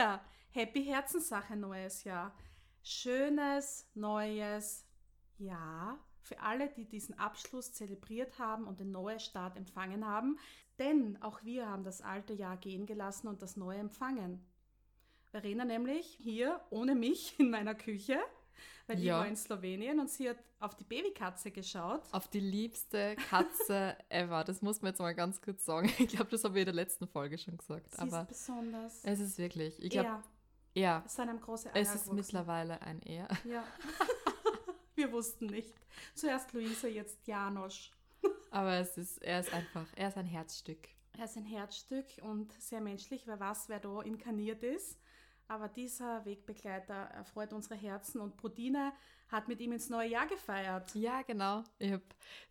[0.00, 0.18] Year!
[0.52, 2.34] Happy Herzenssache neues Jahr.
[2.82, 4.86] Schönes neues
[5.36, 10.38] Jahr für alle, die diesen Abschluss zelebriert haben und den neuen Start empfangen haben.
[10.78, 14.42] Denn auch wir haben das alte Jahr gehen gelassen und das neue empfangen.
[15.32, 18.18] Verena nämlich hier ohne mich in meiner Küche,
[18.90, 19.18] weil ich Ja.
[19.20, 22.02] war in Slowenien und sie hat auf die Babykatze geschaut.
[22.12, 24.44] Auf die liebste Katze ever.
[24.44, 25.90] Das muss man jetzt mal ganz kurz sagen.
[25.98, 27.90] Ich glaube, das habe ich in der letzten Folge schon gesagt.
[27.92, 29.00] Sie aber ist besonders.
[29.04, 30.22] es ist wirklich, ich glaube,
[30.74, 32.14] ja, es sind einem große Eier es ist gewachsen.
[32.16, 33.26] mittlerweile ein Er.
[33.44, 33.64] Ja.
[34.94, 35.74] Wir wussten nicht.
[36.14, 37.90] Zuerst Luisa, jetzt Janosch.
[38.50, 40.88] Aber es ist, er ist einfach, er ist ein Herzstück.
[41.18, 43.26] Er ist ein Herzstück und sehr menschlich.
[43.26, 44.98] Wer weiß, wer da inkarniert ist.
[45.50, 48.92] Aber dieser Wegbegleiter erfreut unsere Herzen und Brodine
[49.26, 50.94] hat mit ihm ins neue Jahr gefeiert.
[50.94, 51.64] Ja, genau.
[51.80, 52.04] Ich habe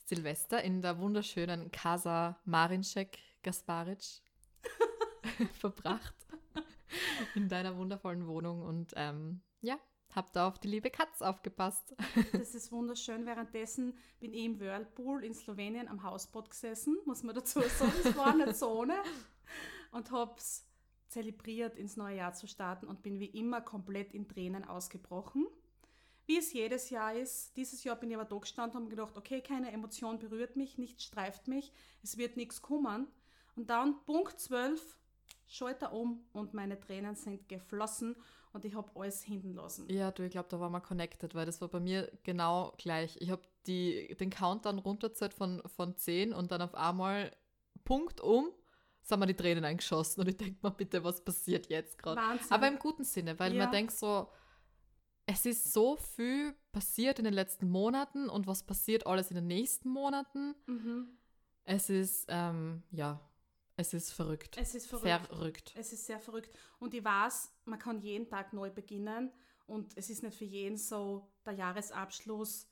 [0.04, 4.04] Silvester in der wunderschönen Casa Marinczek Gasparic
[5.60, 6.14] verbracht.
[7.36, 9.80] In deiner wundervollen Wohnung und ähm, ja,
[10.14, 11.96] hab da auf die liebe Katz aufgepasst.
[12.34, 13.26] Das ist wunderschön.
[13.26, 17.94] Währenddessen bin ich im Whirlpool in Slowenien am Hausboot gesessen, muss man dazu sagen.
[18.04, 19.02] Es war so ohne.
[19.92, 20.69] Und hab's
[21.10, 25.48] zelebriert, ins neue Jahr zu starten und bin wie immer komplett in Tränen ausgebrochen.
[26.26, 27.58] Wie es jedes Jahr ist.
[27.58, 30.78] Dieses Jahr bin ich aber da gestanden und habe gedacht, okay, keine Emotion berührt mich,
[30.78, 31.72] nichts streift mich,
[32.04, 33.08] es wird nichts kummern.
[33.56, 35.00] Und dann, Punkt 12,
[35.48, 38.16] Schalter um und meine Tränen sind geflossen
[38.54, 39.88] und ich habe alles hinten lassen.
[39.90, 43.18] Ja, du, ich glaube, da waren wir connected, weil das war bei mir genau gleich.
[43.20, 47.36] Ich habe den Countdown runterzählt von, von 10 und dann auf einmal
[47.84, 48.52] Punkt um
[49.10, 52.22] sind mir die Tränen eingeschossen und ich denke mir, bitte, was passiert jetzt gerade?
[52.50, 53.64] Aber im guten Sinne, weil Ja.
[53.64, 54.30] man denkt so,
[55.26, 59.48] es ist so viel passiert in den letzten Monaten und was passiert alles in den
[59.48, 60.56] nächsten Monaten.
[60.66, 61.16] mhm.
[61.66, 63.20] Es ist, ähm, ja,
[63.76, 64.58] es ist verrückt.
[64.58, 65.28] Es ist verrückt.
[65.28, 65.74] Verrückt.
[65.78, 66.50] Es ist sehr verrückt.
[66.80, 69.32] Und ich weiß, man kann jeden Tag neu beginnen
[69.68, 72.68] und es ist nicht für jeden so der Jahresabschluss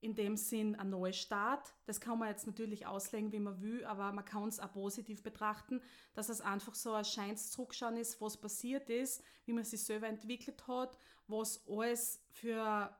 [0.00, 1.74] in dem Sinn ein neuer Start.
[1.86, 5.22] Das kann man jetzt natürlich auslegen, wie man will, aber man kann es auch positiv
[5.22, 5.80] betrachten,
[6.14, 10.06] dass es einfach so ein scheins Zurückschauen ist, was passiert ist, wie man sich selber
[10.06, 12.96] entwickelt hat, was alles für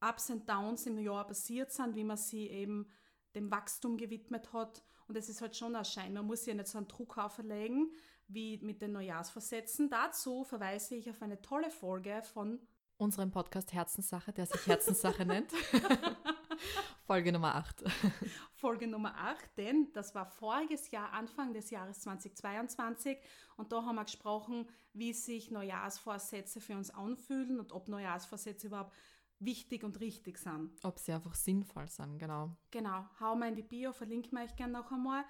[0.00, 2.90] Ups und Downs im Jahr passiert sind, wie man sie eben
[3.34, 4.82] dem Wachstum gewidmet hat.
[5.06, 6.12] Und es ist halt schon ein Schein.
[6.12, 7.92] Man muss ja nicht so einen Druck auferlegen
[8.28, 9.90] wie mit den Neujahrsvorsätzen.
[9.90, 12.60] Dazu verweise ich auf eine tolle Folge von
[12.96, 15.50] Unserem Podcast Herzenssache, der sich Herzenssache nennt.
[17.06, 17.84] Folge Nummer 8.
[18.54, 23.18] Folge Nummer 8, denn das war voriges Jahr, Anfang des Jahres 2022.
[23.56, 28.92] Und da haben wir gesprochen, wie sich Neujahrsvorsätze für uns anfühlen und ob Neujahrsvorsätze überhaupt
[29.38, 30.72] wichtig und richtig sind.
[30.82, 32.56] Ob sie einfach sinnvoll sind, genau.
[32.70, 35.24] Genau, hau mal in die Bio, verlinken wir euch gerne noch einmal.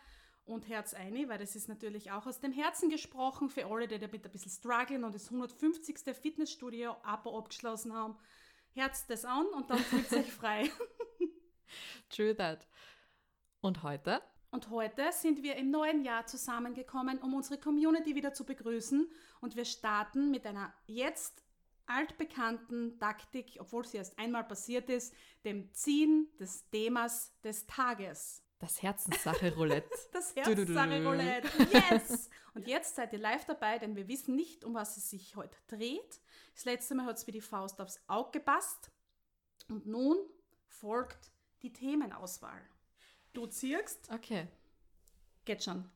[0.45, 3.99] Und Herz ein, weil das ist natürlich auch aus dem Herzen gesprochen für alle, die
[3.99, 5.99] damit ein bisschen strugglen und das 150.
[6.17, 8.17] Fitnessstudio-Abo abgeschlossen haben.
[8.73, 10.71] Herz das an und dann fühlt euch frei.
[12.09, 12.67] True that.
[13.61, 14.23] Und heute?
[14.51, 19.09] Und heute sind wir im neuen Jahr zusammengekommen, um unsere Community wieder zu begrüßen.
[19.41, 21.45] Und wir starten mit einer jetzt
[21.87, 25.15] altbekannten Taktik, obwohl sie erst einmal passiert ist,
[25.45, 28.43] dem Ziehen des Themas des Tages.
[28.59, 29.89] Das Herzenssache-Roulette.
[30.13, 30.35] Das.
[30.37, 31.49] Herzsache-Roulette.
[31.73, 32.29] Yes!
[32.55, 35.57] Und jetzt seid ihr live dabei, denn wir wissen nicht, um was es sich heute
[35.69, 36.21] dreht.
[36.61, 38.91] Das letzte Mal hat es wie die Faust aufs Auge gepasst.
[39.69, 40.19] Und nun
[40.69, 41.33] folgt
[41.63, 42.61] die Themenauswahl.
[43.33, 44.47] Du ziehst, Okay,
[45.47, 45.91] geht schon.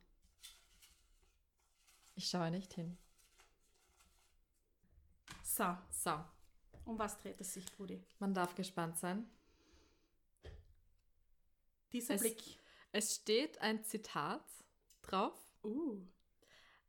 [2.15, 2.97] ich schaue nicht hin.
[5.43, 6.25] So, So,
[6.85, 8.03] um was dreht es sich, Brudi?
[8.17, 9.29] man darf gespannt sein.
[11.91, 12.41] Dieser Es- Blick.
[12.91, 14.43] Es steht ein Zitat
[15.03, 15.37] drauf.
[15.63, 16.01] Uh.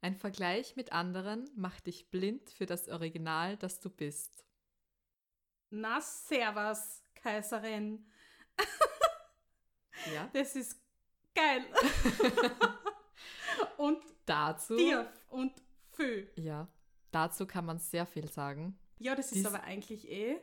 [0.06, 4.44] Ein Vergleich mit anderen macht dich blind für das Original, das du bist.
[5.70, 8.06] Na, servus, Kaiserin.
[10.14, 10.30] Ja.
[10.32, 10.78] Das ist
[11.34, 11.64] geil.
[13.78, 14.76] und Dazu.
[14.76, 15.52] dir und
[15.90, 16.28] Fö.
[16.36, 16.68] Ja.
[17.10, 18.78] Dazu kann man sehr viel sagen.
[18.98, 20.38] Ja, das ist Dies- aber eigentlich eh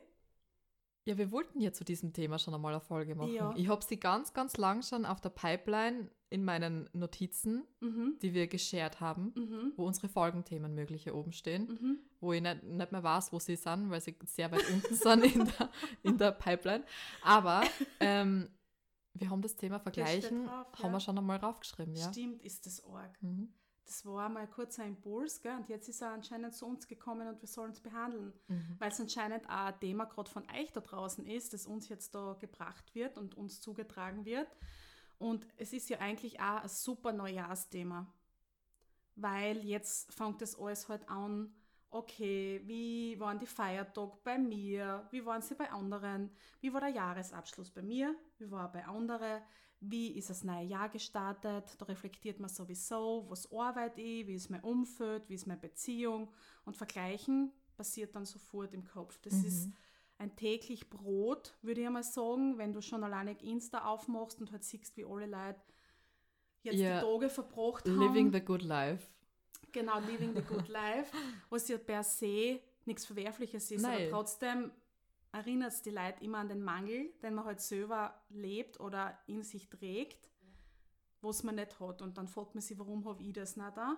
[1.06, 3.34] Ja, wir wollten ja zu diesem Thema schon einmal eine Folge machen.
[3.34, 3.54] Ja.
[3.58, 8.18] Ich habe sie ganz, ganz lang schon auf der Pipeline in meinen Notizen, Mhm.
[8.22, 9.74] die wir geshared haben, Mhm.
[9.76, 12.00] wo unsere Folgenthemen mögliche oben stehen, Mhm.
[12.22, 15.24] wo ich nicht, nicht mehr weiß, wo sie sind, weil sie sehr weit unten sind
[15.26, 15.70] in der,
[16.04, 16.86] in der Pipeline.
[17.22, 17.62] Aber
[18.00, 18.50] ähm,
[19.14, 20.92] wir haben das Thema Vergleichen, drauf, haben ja.
[20.94, 22.10] wir schon einmal raufgeschrieben, ja.
[22.12, 23.16] Stimmt, ist das arg.
[23.86, 25.56] Das war mal kurz ein Impuls, gell?
[25.56, 28.34] und jetzt ist er anscheinend zu uns gekommen und wir sollen es behandeln.
[28.48, 28.76] Mhm.
[28.80, 32.16] Weil es anscheinend auch ein Thema gerade von euch da draußen ist, das uns jetzt
[32.16, 34.48] da gebracht wird und uns zugetragen wird.
[35.18, 38.08] Und es ist ja eigentlich auch ein super Neujahrsthema.
[39.16, 41.54] Weil jetzt fängt das alles halt an,
[41.94, 46.90] okay, wie waren die Feiertage bei mir, wie waren sie bei anderen, wie war der
[46.90, 49.44] Jahresabschluss bei mir, wie war er bei anderen,
[49.86, 54.50] wie ist das neue Jahr gestartet, da reflektiert man sowieso, was arbeite ich, wie ist
[54.50, 56.30] mein Umfeld, wie ist meine Beziehung
[56.66, 59.18] und vergleichen passiert dann sofort im Kopf.
[59.24, 59.46] Das Mhm.
[59.48, 59.70] ist
[60.20, 64.64] ein täglich Brot, würde ich einmal sagen, wenn du schon alleine Insta aufmachst und halt
[64.64, 65.60] siehst, wie alle Leute
[66.62, 67.00] jetzt Ja.
[67.00, 68.00] die Tage verbracht haben.
[68.00, 69.08] Living the good life.
[69.72, 71.12] Genau, Living the Good Life,
[71.50, 74.02] was ja per se nichts Verwerfliches ist, Nein.
[74.04, 74.72] aber trotzdem
[75.34, 79.44] erinnert es die Leute immer an den Mangel, den man halt selber lebt oder in
[79.44, 80.30] sich trägt,
[81.22, 82.02] was man nicht hat.
[82.02, 83.98] Und dann fragt man sich, warum habe ich das nicht da?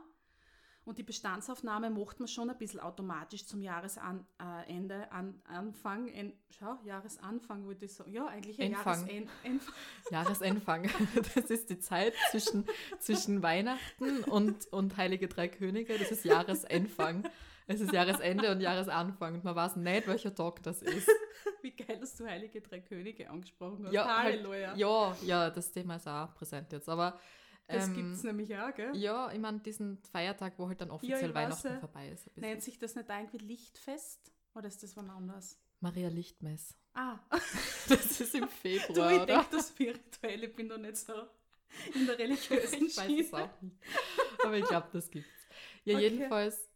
[0.85, 6.31] Und die Bestandsaufnahme macht man schon ein bisschen automatisch zum Jahresende, äh, an, Anfang, en,
[6.51, 8.13] schau, Jahresanfang würde ich sagen.
[8.13, 8.71] Ja, eigentlich ein.
[8.71, 9.29] Jahresend,
[10.11, 10.87] Jahresanfang.
[11.35, 12.65] Das ist die Zeit zwischen,
[12.99, 15.97] zwischen Weihnachten und, und Heilige Drei Könige.
[15.97, 17.27] Das ist Jahresanfang.
[17.65, 19.33] Es ist Jahresende und Jahresanfang.
[19.33, 21.09] Und man weiß nicht, welcher Tag das ist.
[21.61, 23.93] Wie geil, dass du Heilige Drei Könige angesprochen hast.
[23.93, 24.75] Ja, halt, Halleluja.
[24.75, 26.89] ja, ja, das Thema ist auch präsent jetzt.
[26.89, 27.19] Aber
[27.67, 28.95] das ähm, gibt es nämlich auch, gell?
[28.95, 31.79] ja, ich meine, diesen Feiertag, wo halt dann offiziell ich weiß, Weihnachten ja.
[31.79, 32.37] vorbei ist.
[32.37, 34.31] Nennt sich das nicht irgendwie Lichtfest?
[34.53, 35.59] Oder ist das wann anders?
[35.79, 36.75] Maria Lichtmess.
[36.97, 37.19] Ah,
[37.89, 39.25] Das ist im du, Februar, ich oder?
[39.25, 41.11] denke, das Spirituelle, ich bin doch nicht so
[41.93, 43.75] in der religiösen Ich weiß es auch nicht.
[44.45, 45.29] Aber ich glaube, das gibt's.
[45.83, 46.07] Ja, Okay.
[46.07, 46.69] jedenfalls,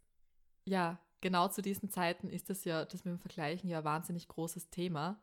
[0.66, 4.28] ja, genau zu diesen Zeiten ist das ja, das mit dem Vergleichen ja ein wahnsinnig
[4.28, 5.20] großes Thema.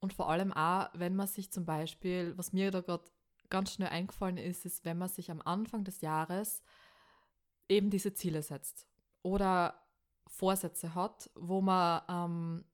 [0.00, 3.04] Und vor allem auch, wenn man sich zum Beispiel, was mir da gerade
[3.50, 6.62] ganz schnell eingefallen ist, ist, wenn man sich am Anfang des Jahres
[7.68, 8.86] eben diese Ziele setzt
[9.22, 9.82] oder
[10.26, 12.64] Vorsätze hat, wo man, ähm,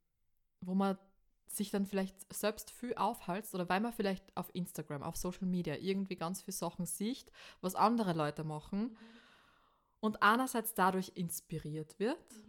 [0.61, 0.99] wo man
[1.47, 5.77] sich dann vielleicht selbst viel aufhalst oder weil man vielleicht auf Instagram, auf Social Media
[5.77, 7.31] irgendwie ganz viele Sachen sieht,
[7.61, 8.97] was andere Leute machen
[10.05, 12.43] und einerseits dadurch inspiriert wird,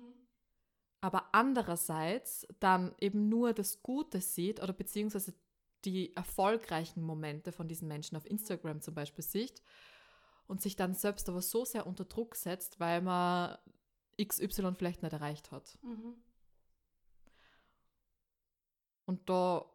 [1.00, 5.34] aber andererseits dann eben nur das Gute sieht oder beziehungsweise
[5.86, 9.63] die erfolgreichen Momente von diesen Menschen auf Instagram zum Beispiel sieht
[10.48, 13.58] und sich dann selbst aber so sehr unter Druck setzt, weil man
[14.22, 15.78] XY vielleicht nicht erreicht hat.
[15.81, 16.13] Mhm.
[19.06, 19.66] Und da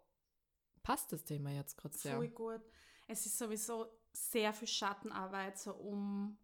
[0.82, 2.16] passt das Thema jetzt gerade sehr.
[2.16, 2.60] Voll gut.
[3.08, 6.36] Es ist sowieso sehr viel Schattenarbeit so um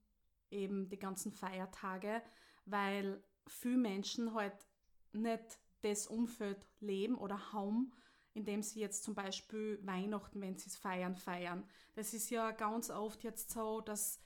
[0.51, 2.23] eben die ganzen Feiertage,
[2.65, 4.67] weil viele Menschen halt
[5.13, 7.93] nicht das Umfeld leben oder haben,
[8.35, 11.65] in dem sie jetzt zum Beispiel Weihnachten, wenn sie es feiern, feiern.
[11.95, 14.21] Das ist ja ganz oft jetzt so, dass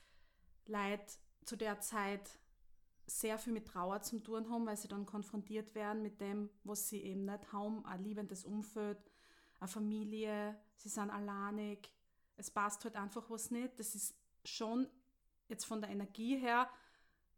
[0.65, 1.13] Leute
[1.45, 2.29] zu der Zeit
[3.05, 6.89] sehr viel mit Trauer zu tun haben, weil sie dann konfrontiert werden mit dem, was
[6.89, 8.97] sie eben nicht haben, ein liebendes Umfeld,
[9.59, 11.91] eine Familie, sie sind alleinig,
[12.37, 13.79] es passt halt einfach was nicht.
[13.79, 14.87] Das ist schon
[15.51, 16.69] jetzt von der Energie her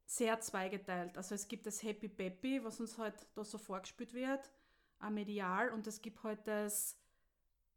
[0.05, 1.17] sehr zweigeteilt.
[1.17, 4.51] Also es gibt das Happy Peppy, was uns halt da so vorgespielt wird,
[4.99, 6.97] auch medial, und es gibt halt das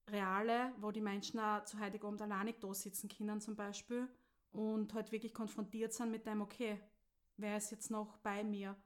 [0.08, 4.08] Reale, wo die Menschen auch zu Heiligabend alleinig da sitzen können zum Beispiel
[4.52, 6.80] und halt wirklich konfrontiert sind mit dem, okay,
[7.36, 8.76] wer ist jetzt noch bei mir?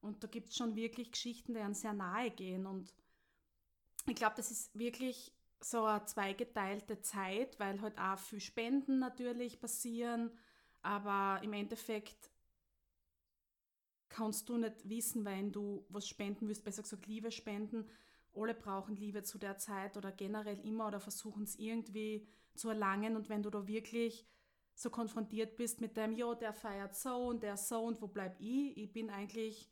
[0.00, 2.94] Und da gibt es schon wirklich Geschichten, die einem sehr nahe gehen und
[4.06, 9.60] ich glaube, das ist wirklich so eine zweigeteilte Zeit, weil halt auch viel Spenden natürlich
[9.60, 10.30] passieren,
[10.84, 12.30] aber im Endeffekt
[14.08, 17.88] kannst du nicht wissen, wenn du was spenden willst, besser gesagt Liebe spenden.
[18.34, 23.16] Alle brauchen Liebe zu der Zeit oder generell immer oder versuchen es irgendwie zu erlangen
[23.16, 24.26] und wenn du da wirklich
[24.74, 28.40] so konfrontiert bist mit dem, ja, der feiert so und der so und wo bleib
[28.40, 28.76] ich?
[28.76, 29.70] Ich bin eigentlich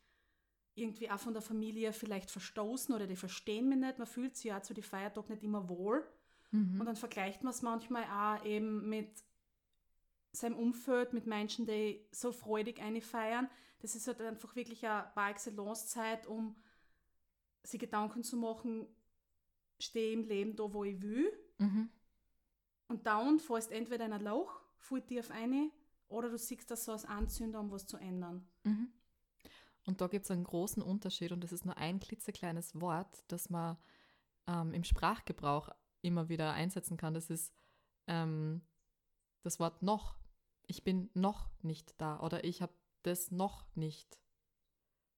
[0.75, 3.99] irgendwie auch von der Familie vielleicht verstoßen oder die verstehen mich nicht.
[3.99, 6.07] Man fühlt sich ja zu den Feiertagen nicht immer wohl.
[6.51, 6.81] Mhm.
[6.81, 9.25] Und dann vergleicht man es manchmal auch eben mit
[10.33, 13.49] seinem Umfeld, mit Menschen, die so freudig eine feiern.
[13.81, 16.57] Das ist halt einfach wirklich eine par excellence Zeit, um
[17.63, 18.87] sich Gedanken zu machen,
[19.79, 21.31] stehe im Leben da, wo ich will.
[21.59, 21.91] Mhm.
[22.89, 25.71] Und dann fällst entweder in ein Loch, fällt tief eine,
[26.09, 28.47] oder du siehst das so als Anzünder, um was zu ändern.
[28.65, 28.93] Mhm.
[29.85, 33.51] Und da gibt es einen großen Unterschied und das ist nur ein klitzekleines Wort, das
[33.51, 33.77] man
[34.47, 35.71] ähm, im Sprachgebrauch
[36.03, 37.53] immer wieder einsetzen kann, das ist
[38.07, 38.63] ähm,
[39.43, 40.17] das Wort noch.
[40.67, 44.19] Ich bin noch nicht da oder ich habe das noch nicht.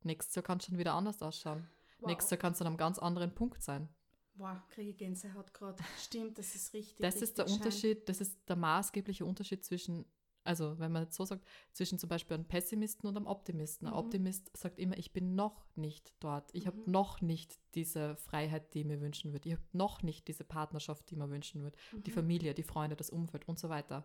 [0.02, 1.66] Nächstes Jahr kann es schon wieder anders ausschauen.
[1.98, 2.08] Wow.
[2.08, 3.88] Nächstes Jahr kann es an einem ganz anderen Punkt sein.
[4.36, 5.82] Wow, kriege ich Gänsehaut gerade.
[6.02, 6.98] Stimmt, das ist richtig.
[6.98, 7.56] Das richtig ist der schein.
[7.56, 10.04] Unterschied, das ist der maßgebliche Unterschied zwischen,
[10.42, 13.86] also wenn man jetzt so sagt, zwischen zum Beispiel einem Pessimisten und einem Optimisten.
[13.86, 13.98] Ein Mhm.
[14.00, 16.50] Optimist sagt immer, ich bin noch nicht dort.
[16.52, 16.90] Ich habe Mhm.
[16.90, 19.48] noch nicht diese Freiheit, die ich mir wünschen würde.
[19.48, 21.78] Ich habe noch nicht diese Partnerschaft, die ich mir wünschen würde.
[21.92, 22.14] Die Mhm.
[22.14, 24.04] Familie, die Freunde, das Umfeld und so weiter.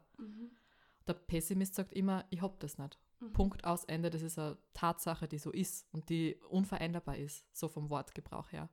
[1.09, 2.99] Der Pessimist sagt immer, ich habe das nicht.
[3.19, 3.33] Mhm.
[3.33, 4.11] Punkt aus Ende.
[4.11, 8.69] Das ist eine Tatsache, die so ist und die unveränderbar ist, so vom Wortgebrauch her.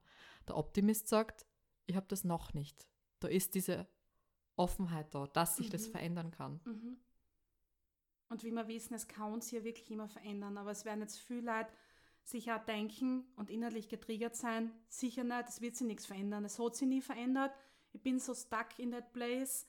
[0.47, 1.47] Der Optimist sagt,
[1.87, 2.87] ich habe das noch nicht.
[3.21, 3.89] Da ist diese
[4.55, 5.91] Offenheit da, dass sich das Mhm.
[5.93, 6.61] verändern kann.
[6.65, 6.99] Mhm.
[8.29, 11.19] Und wie wir wissen, es kann uns hier wirklich immer verändern, aber es werden jetzt
[11.19, 11.73] viele Leute
[12.23, 16.59] sich auch denken und innerlich getriggert sein, sicher nicht, es wird sich nichts verändern, es
[16.59, 17.53] hat sich nie verändert,
[17.93, 19.67] ich bin so stuck in that place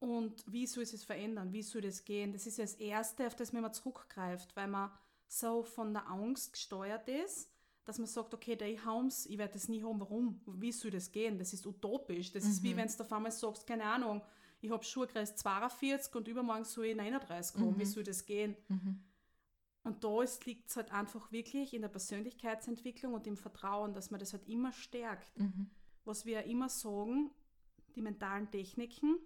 [0.00, 2.32] und wie soll es verändern, wie soll das gehen?
[2.32, 4.90] Das ist ja das Erste, auf das man immer zurückgreift, weil man
[5.26, 7.50] so von der Angst gesteuert ist,
[7.84, 10.40] dass man sagt, okay, ich haum's, ich werde das nie haben, warum?
[10.46, 11.38] Wie soll das gehen?
[11.38, 12.78] Das ist utopisch, das ist wie Mhm.
[12.78, 14.22] wenn du auf einmal sagst, keine Ahnung,
[14.60, 17.78] ich habe Schuhgröße 42 und übermorgen soll ich 39 haben, Mhm.
[17.78, 18.56] wie soll das gehen?
[18.68, 19.02] Mhm.
[19.82, 24.18] Und da liegt es halt einfach wirklich in der Persönlichkeitsentwicklung und im Vertrauen, dass man
[24.18, 25.38] das halt immer stärkt.
[25.38, 25.68] Mhm.
[26.06, 27.30] Was wir immer sagen,
[27.94, 29.18] die mentalen Techniken,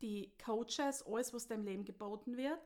[0.00, 2.60] die Coaches, alles, was deinem Leben geboten wird,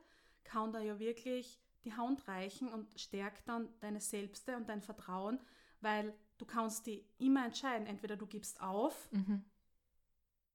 [0.44, 5.40] kann da ja wirklich die Hand reichen und stärkt dann deine Selbste und dein Vertrauen,
[5.80, 9.44] weil du kannst die immer entscheiden, entweder du gibst auf Mhm.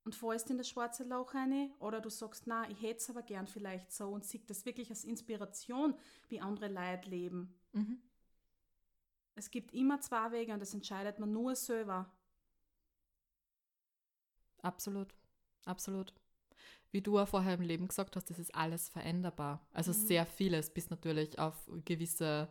[0.04, 3.22] und fällst in das schwarze Loch rein oder du sagst, na, ich hätte es aber
[3.22, 5.94] gern vielleicht so und siehst das wirklich als Inspiration,
[6.28, 7.58] wie andere Leute leben.
[7.72, 8.00] Mhm.
[9.34, 12.10] Es gibt immer zwei Wege und das entscheidet man nur selber.
[14.62, 15.14] Absolut.
[15.64, 16.12] Absolut.
[16.96, 19.60] Wie du auch vorher im Leben gesagt hast, das ist alles veränderbar.
[19.74, 20.06] Also Mhm.
[20.06, 22.48] sehr vieles, bis natürlich auf gewisse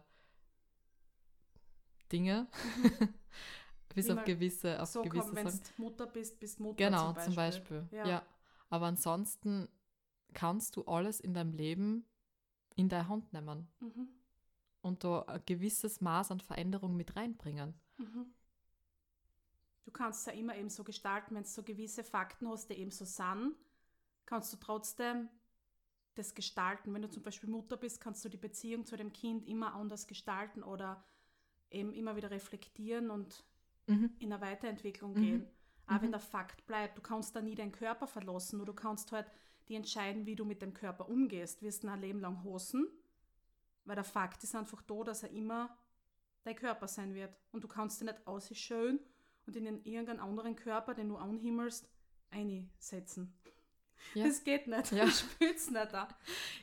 [2.12, 2.48] Dinge,
[3.96, 7.14] bis Wie auf gewisse, auf so gewisse kommt, wenn du Mutter bist, bist Mutter Genau,
[7.14, 7.82] zum zum Beispiel.
[7.82, 7.98] Beispiel.
[7.98, 8.08] Ja.
[8.08, 8.26] Ja.
[8.70, 9.68] Aber ansonsten
[10.36, 12.06] kannst du alles in deinem Leben
[12.76, 14.10] in deine Hand nehmen Mhm.
[14.84, 17.74] und da ein gewisses Maß an Veränderung mit reinbringen.
[17.98, 18.28] Mhm.
[19.86, 22.76] Du kannst es ja immer eben so gestalten, wenn du so gewisse Fakten hast, die
[22.76, 23.56] eben so sind,
[24.26, 25.30] kannst du trotzdem
[26.16, 26.94] das gestalten.
[26.94, 30.08] Wenn du zum Beispiel Mutter bist, kannst du die Beziehung zu dem Kind immer anders
[30.08, 31.04] gestalten oder
[31.70, 33.46] eben immer wieder reflektieren und
[33.88, 34.16] Mhm.
[34.20, 35.20] in eine Weiterentwicklung Mhm.
[35.20, 35.48] gehen.
[35.88, 36.14] Auch wenn Mhm.
[36.14, 39.30] der Fakt bleibt, du kannst da nie deinen Körper verlassen, nur du kannst halt
[39.68, 41.62] die entscheiden, wie du mit dem Körper umgehst.
[41.62, 42.88] Wirst du ihn ein Leben lang hosen,
[43.84, 45.78] weil der Fakt ist einfach da, dass er immer
[46.44, 47.36] dein Körper sein wird.
[47.52, 49.00] Und du kannst ihn nicht ausschön
[49.46, 51.88] und in den irgendeinen anderen Körper, den du anhimmelst,
[52.32, 53.34] einsetzen.
[54.14, 54.26] Ja.
[54.28, 54.92] Das geht nicht.
[54.92, 55.06] Ja.
[55.08, 56.08] Ich spür's nicht da.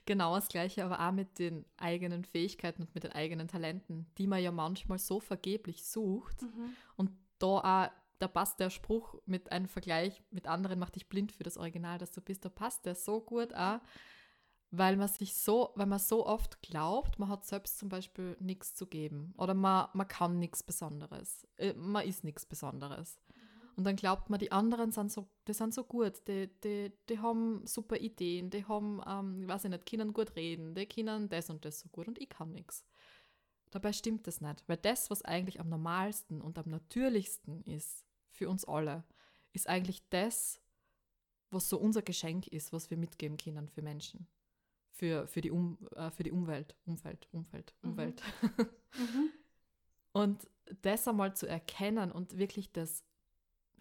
[0.06, 4.26] Genau das Gleiche, aber auch mit den eigenen Fähigkeiten und mit den eigenen Talenten, die
[4.26, 6.42] man ja manchmal so vergeblich sucht.
[6.42, 6.76] Mhm.
[6.96, 7.46] Und da
[7.86, 11.56] auch, da passt der Spruch mit einem Vergleich mit anderen macht dich blind für das
[11.56, 12.44] Original, das du bist.
[12.44, 13.80] Da passt der so gut auch,
[14.70, 18.74] weil man sich so, weil man so oft glaubt, man hat selbst zum Beispiel nichts
[18.74, 23.18] zu geben oder man, man kann nichts Besonderes, äh, man ist nichts Besonderes.
[23.76, 27.18] Und dann glaubt man, die anderen sind so, die sind so gut, die, die, die
[27.18, 31.28] haben super Ideen, die haben, ähm, ich weiß ich nicht, können gut reden, die können
[31.28, 32.84] das und das so gut und ich kann nichts.
[33.70, 38.50] Dabei stimmt das nicht, weil das, was eigentlich am normalsten und am natürlichsten ist für
[38.50, 39.04] uns alle,
[39.52, 40.60] ist eigentlich das,
[41.50, 44.26] was so unser Geschenk ist, was wir mitgeben können für Menschen,
[44.90, 47.90] für, für, die, um, äh, für die Umwelt, Umfeld, Umfeld, Mhm.
[47.90, 48.22] Umwelt.
[48.96, 49.30] Mhm.
[50.12, 50.46] Und
[50.82, 53.02] das einmal zu erkennen und wirklich das,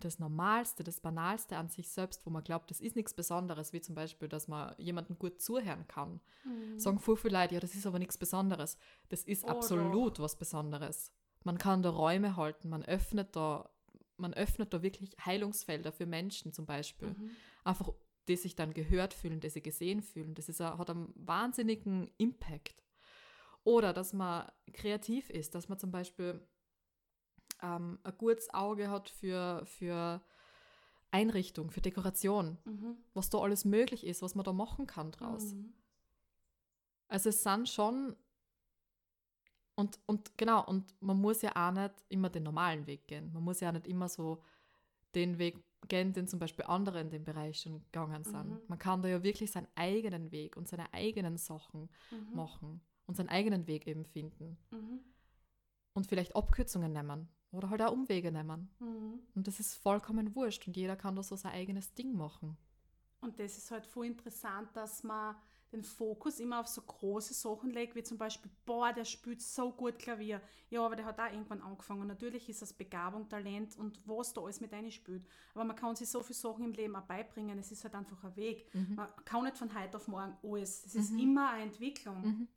[0.03, 3.81] das Normalste, das Banalste an sich selbst, wo man glaubt, das ist nichts Besonderes, wie
[3.81, 6.19] zum Beispiel, dass man jemanden gut zuhören kann.
[6.43, 6.79] Mhm.
[6.79, 8.77] Sagen voll viele Leute, ja, das ist aber nichts Besonderes.
[9.09, 11.11] Das ist Oh, absolut was Besonderes.
[11.43, 13.69] Man kann da Räume halten, man öffnet da,
[14.17, 17.09] man öffnet da wirklich Heilungsfelder für Menschen zum Beispiel.
[17.09, 17.31] Mhm.
[17.63, 17.89] Einfach,
[18.27, 20.35] die sich dann gehört fühlen, die sich gesehen fühlen.
[20.35, 22.83] Das ist, hat einen wahnsinnigen Impact.
[23.63, 26.41] Oder dass man kreativ ist, dass man zum Beispiel
[27.61, 30.21] ähm, ein gutes Auge hat für, für
[31.11, 32.97] Einrichtung, für Dekoration, Mhm.
[33.13, 35.53] was da alles möglich ist, was man da machen kann draus.
[35.53, 35.73] Mhm.
[37.07, 38.15] Also es sind schon
[39.75, 43.31] und, und genau, und man muss ja auch nicht immer den normalen Weg gehen.
[43.33, 44.43] Man muss ja auch nicht immer so
[45.15, 48.49] den Weg gehen, den zum Beispiel andere in dem Bereich schon gegangen sind.
[48.49, 48.61] Mhm.
[48.67, 52.35] Man kann da ja wirklich seinen eigenen Weg und seine eigenen Sachen Mhm.
[52.35, 54.57] machen und seinen eigenen Weg eben finden.
[54.71, 54.99] Mhm.
[55.93, 57.27] Und vielleicht Abkürzungen nehmen.
[57.51, 58.69] Oder halt auch Umwege nehmen.
[58.79, 59.19] Mhm.
[59.35, 62.57] Und das ist vollkommen wurscht und jeder kann da so sein eigenes Ding machen.
[63.19, 65.35] Und das ist halt voll interessant, dass man
[65.71, 69.71] den Fokus immer auf so große Sachen legt, wie zum Beispiel, boah, der spielt so
[69.71, 70.41] gut Klavier.
[70.69, 72.01] Ja, aber der hat auch irgendwann angefangen.
[72.01, 75.25] Und natürlich ist das Begabung, Talent und was da alles mit spielt.
[75.53, 77.57] Aber man kann sich so viele Sachen im Leben auch beibringen.
[77.57, 78.73] Es ist halt einfach ein Weg.
[78.73, 78.95] Mhm.
[78.95, 80.85] Man kann nicht von heute auf morgen alles.
[80.85, 82.21] Es ist immer eine Entwicklung.
[82.21, 82.47] Mhm.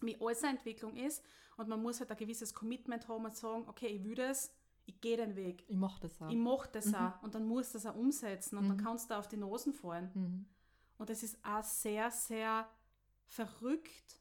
[0.00, 1.22] Wie alles eine Entwicklung ist.
[1.56, 4.52] Und man muss halt ein gewisses Commitment haben und sagen, okay, ich will das,
[4.84, 5.64] ich gehe den Weg.
[5.68, 6.30] Ich mache das auch.
[6.30, 6.94] Ich mache das Mhm.
[6.94, 7.22] auch.
[7.22, 8.56] Und dann musst du das auch umsetzen.
[8.58, 8.82] Und dann Mhm.
[8.84, 10.10] kannst du auf die Nosen fallen.
[10.14, 10.46] Mhm.
[10.98, 12.68] Und es ist auch sehr, sehr
[13.24, 14.20] verrückt,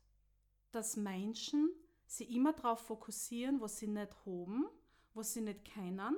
[0.71, 1.69] dass Menschen
[2.07, 4.65] sich immer darauf fokussieren, was sie nicht haben,
[5.13, 6.15] was sie nicht kennen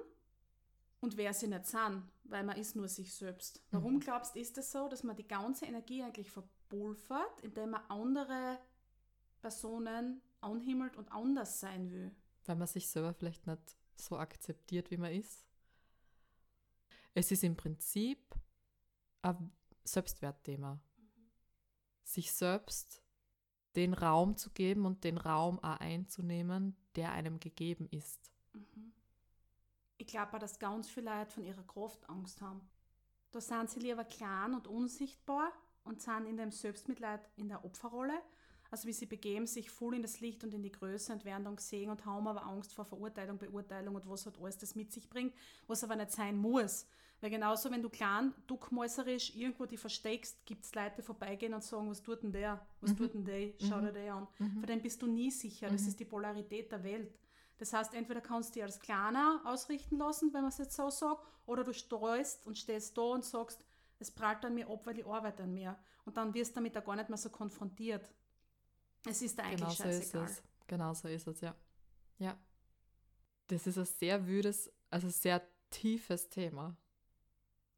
[1.01, 3.61] und wer sie nicht sind, weil man ist nur sich selbst.
[3.71, 3.99] Warum Mhm.
[3.99, 8.57] glaubst du, ist es so, dass man die ganze Energie eigentlich verpulvert, indem man andere
[9.41, 12.15] Personen anhimmelt und anders sein will?
[12.45, 15.45] Weil man sich selber vielleicht nicht so akzeptiert, wie man ist.
[17.13, 18.35] Es ist im Prinzip
[19.21, 19.51] ein
[19.83, 20.79] Selbstwertthema.
[22.03, 23.01] Sich selbst
[23.75, 28.31] den Raum zu geben und den Raum auch einzunehmen, der einem gegeben ist.
[28.53, 28.93] Mhm.
[29.97, 32.61] Ich glaube dass ganz viele Leute von ihrer Kraft Angst haben.
[33.31, 35.51] Da sind sie lieber klein und unsichtbar
[35.83, 38.19] und sind in dem Selbstmitleid in der Opferrolle.
[38.71, 41.45] Also wie sie begeben sich voll in das Licht und in die Größe und werden
[41.45, 44.91] dann gesehen und haben aber Angst vor Verurteilung, Beurteilung und was halt alles das mit
[44.91, 45.33] sich bringt,
[45.67, 46.85] was aber nicht sein muss.
[47.19, 51.63] Weil genauso, wenn du klein, duckmäuserisch irgendwo die versteckst, gibt es Leute, die vorbeigehen und
[51.63, 52.63] sagen, was tut denn der?
[52.79, 52.97] Was Mhm.
[52.97, 53.53] tut denn der?
[53.59, 53.85] Schau Mhm.
[53.85, 54.27] dir den an.
[54.37, 54.57] Mhm.
[54.59, 55.69] Vor dem bist du nie sicher.
[55.69, 55.87] Das Mhm.
[55.87, 57.17] ist die Polarität der Welt.
[57.57, 60.91] Das heißt, entweder kannst du dich als kleiner ausrichten lassen, wenn man es jetzt so
[60.91, 63.63] sagt, oder du streust und stehst da und sagst,
[63.97, 65.75] es prallt an mir ab, weil ich arbeite an mir.
[66.05, 68.07] Und dann wirst du damit auch gar nicht mehr so konfrontiert.
[69.07, 70.25] Es ist eigentlich Genau so ist scheißegal.
[70.25, 70.43] es.
[70.67, 71.55] Genau so ist es, ja.
[72.19, 72.37] Ja.
[73.47, 76.75] Das ist ein sehr wüdes, also sehr tiefes Thema.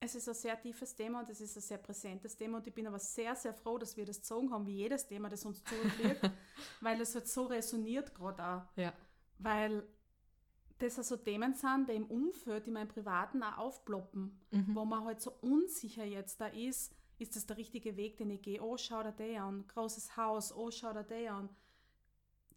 [0.01, 2.73] Es ist ein sehr tiefes Thema und es ist ein sehr präsentes Thema und ich
[2.73, 5.61] bin aber sehr, sehr froh, dass wir das gezogen haben, wie jedes Thema, das uns
[5.63, 6.21] zurückliegt,
[6.81, 8.77] weil es halt so resoniert gerade auch.
[8.77, 8.93] Ja.
[9.39, 9.83] Weil
[10.77, 14.73] das also Themen sind, die im Umfeld, in meinem Privaten auch aufploppen, Mhm.
[14.73, 18.41] wo man halt so unsicher jetzt da ist, ist das der richtige Weg, den ich
[18.41, 18.61] gehe?
[18.61, 19.67] Oh, schau dir den an.
[19.67, 21.49] Großes Haus, oh, schau dir den an.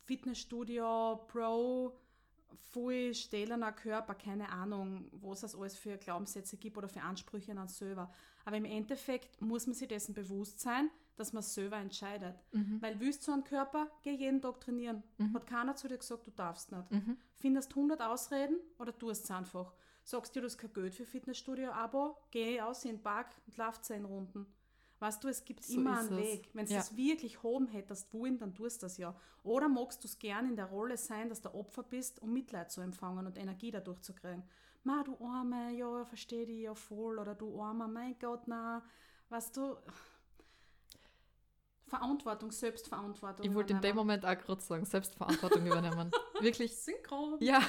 [0.05, 1.97] Fitnessstudio, Pro,
[2.71, 7.59] voll stählerner Körper, keine Ahnung, was es alles für Glaubenssätze gibt oder für Ansprüche an
[7.59, 8.13] uns selber.
[8.45, 12.37] Aber im Endeffekt muss man sich dessen bewusst sein, dass man selber entscheidet.
[12.53, 12.81] Mhm.
[12.81, 15.03] Weil willst du einen Körper, geh jeden Tag trainieren.
[15.19, 15.35] Mhm.
[15.35, 16.91] Hat keiner zu dir gesagt, du darfst nicht.
[16.91, 17.19] Mhm.
[17.35, 19.73] Findest 100 Ausreden oder tust es einfach.
[20.05, 23.81] Sagst dir, du hast kein Geld für Fitnessstudio-Abo, geh aus in den Park und lauf
[23.81, 24.47] 10 Runden.
[24.99, 26.17] Weißt du, es gibt So immer einen es.
[26.17, 26.51] Weg.
[26.55, 26.79] Wenn du Ja.
[26.79, 29.17] das wirklich oben hättest wollen, dann tust du das ja.
[29.43, 32.71] Oder magst du es gern in der Rolle sein, dass du Opfer bist, um Mitleid
[32.71, 34.45] zu empfangen und Energie dadurch zu kriegen.
[34.85, 37.19] Ma, du Arme, ja, verstehe dich ja voll.
[37.19, 38.85] Oder du Armer, mein Gott, na,
[39.29, 39.77] weißt du,
[41.93, 43.45] Verantwortung, Selbstverantwortung.
[43.45, 43.95] Ich wollte in dem.
[43.97, 46.11] Moment auch gerade sagen, Selbstverantwortung übernehmen.
[46.41, 47.37] Wirklich, Synchron.
[47.41, 47.61] ja,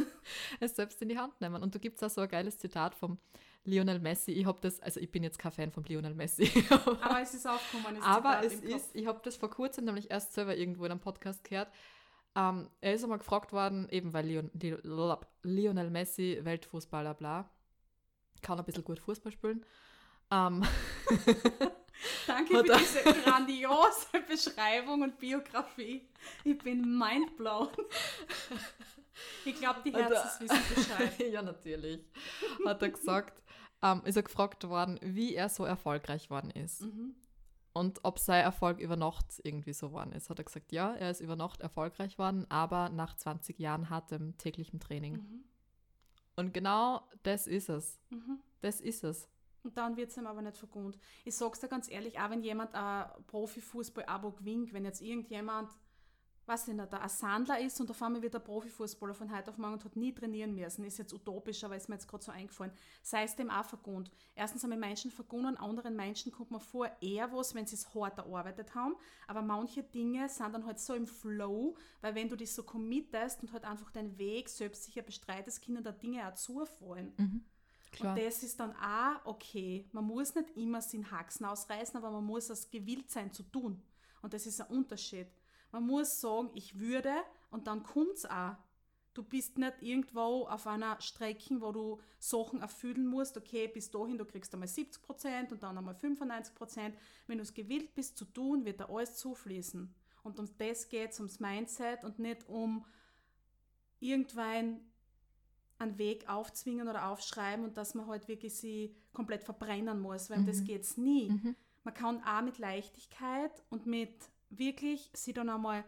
[0.60, 1.62] es selbst in die Hand nehmen.
[1.62, 3.18] Und da gibt es auch so ein geiles Zitat vom
[3.64, 4.32] Lionel Messi.
[4.32, 6.50] Ich habe das, also ich bin jetzt kein Fan von Lionel Messi,
[7.02, 7.96] Aber es ist aufgekommen.
[7.96, 10.90] das aber Zitat es ist, ich habe das vor kurzem nämlich erst selber irgendwo in
[10.92, 11.70] einem Podcast gehört.
[12.36, 17.50] Ähm, er ist einmal gefragt worden, eben weil Leon, Leon- Lionel Messi, Weltfußballer, bla,
[18.40, 19.62] kann ein bisschen gut Fußball spielen.
[20.30, 20.62] Ähm,
[22.26, 26.08] Danke für diese grandiose Beschreibung und Biografie.
[26.44, 27.68] Ich bin mindblown.
[29.44, 31.18] Ich glaube, die Hat er- Herzens wissen Bescheid.
[31.32, 32.04] ja, natürlich.
[32.64, 33.42] Hat er gesagt,
[33.82, 36.82] ähm, ist er gefragt worden, wie er so erfolgreich worden ist.
[36.82, 37.14] Mhm.
[37.72, 40.30] Und ob sein Erfolg über Nacht irgendwie so geworden ist.
[40.30, 44.36] Hat er gesagt, ja, er ist über Nacht erfolgreich worden, aber nach 20 Jahren hartem
[44.36, 45.14] täglichem Training.
[45.14, 45.44] Mhm.
[46.36, 48.00] Und genau das ist es.
[48.10, 48.40] Mhm.
[48.60, 49.28] Das ist es.
[49.68, 50.98] Und dann wird es ihm aber nicht vergund.
[51.26, 55.68] Ich sag's dir ganz ehrlich, auch wenn jemand ein Profifußball-Abo gewinnt, wenn jetzt irgendjemand,
[56.46, 59.58] weiß ich nicht, ein Sandler ist und auf einmal wird er Profifußballer von heute auf
[59.58, 62.32] morgen und hat nie trainieren müssen, ist jetzt utopisch, aber ist mir jetzt gerade so
[62.32, 64.10] eingefallen, sei es dem auch vergund.
[64.34, 67.94] Erstens haben wir Menschen vergund, anderen Menschen kommt man vor eher was, wenn sie es
[67.94, 72.36] hart erarbeitet haben, aber manche Dinge sind dann halt so im Flow, weil wenn du
[72.36, 77.12] dich so committest und halt einfach deinen Weg selbstsicher bestreitest, können da Dinge auch zufallen.
[77.18, 77.44] Mhm.
[77.92, 78.14] Klar.
[78.14, 79.88] Und das ist dann auch okay.
[79.92, 83.82] Man muss nicht immer den Haxen ausreißen, aber man muss es gewillt sein zu tun.
[84.22, 85.28] Und das ist ein Unterschied.
[85.72, 87.12] Man muss sagen, ich würde
[87.50, 88.56] und dann kommt es auch.
[89.14, 93.36] Du bist nicht irgendwo auf einer Strecke, wo du Sachen erfüllen musst.
[93.36, 96.92] Okay, bis dahin, du kriegst einmal 70% und dann einmal 95%.
[97.26, 99.92] Wenn du es gewillt bist zu tun, wird da alles zufließen.
[100.22, 102.84] Und um das geht es, ums Mindset und nicht um
[103.98, 104.80] irgendwann
[105.78, 110.44] einen Weg aufzwingen oder aufschreiben und dass man halt wirklich sie komplett verbrennen muss, weil
[110.44, 110.64] das Mhm.
[110.64, 111.30] geht es nie.
[111.30, 111.56] Mhm.
[111.84, 114.12] Man kann auch mit Leichtigkeit und mit
[114.50, 115.84] wirklich sie dann einmal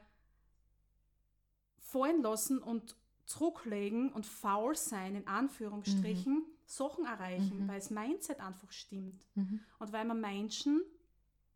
[1.79, 7.68] fallen lassen und zurücklegen und faul sein, in Anführungsstrichen, Sachen erreichen, Mhm.
[7.68, 9.26] weil das Mindset einfach stimmt.
[9.35, 9.61] Mhm.
[9.79, 10.83] Und weil man Menschen